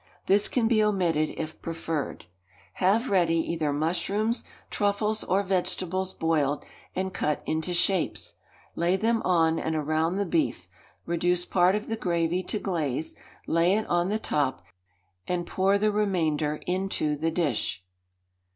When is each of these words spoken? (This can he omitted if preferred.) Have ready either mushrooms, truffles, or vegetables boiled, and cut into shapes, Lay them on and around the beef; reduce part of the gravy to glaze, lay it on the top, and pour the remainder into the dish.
(This 0.25 0.49
can 0.49 0.67
he 0.67 0.81
omitted 0.83 1.29
if 1.37 1.61
preferred.) 1.61 2.25
Have 2.81 3.11
ready 3.11 3.35
either 3.35 3.71
mushrooms, 3.71 4.43
truffles, 4.71 5.23
or 5.23 5.43
vegetables 5.43 6.11
boiled, 6.15 6.65
and 6.95 7.13
cut 7.13 7.43
into 7.45 7.71
shapes, 7.71 8.33
Lay 8.75 8.95
them 8.95 9.21
on 9.21 9.59
and 9.59 9.75
around 9.75 10.15
the 10.15 10.25
beef; 10.25 10.67
reduce 11.05 11.45
part 11.45 11.75
of 11.75 11.85
the 11.85 11.97
gravy 11.97 12.41
to 12.41 12.57
glaze, 12.57 13.15
lay 13.45 13.75
it 13.75 13.85
on 13.85 14.09
the 14.09 14.17
top, 14.17 14.63
and 15.27 15.45
pour 15.45 15.77
the 15.77 15.91
remainder 15.91 16.59
into 16.65 17.15
the 17.15 17.29
dish. 17.29 17.83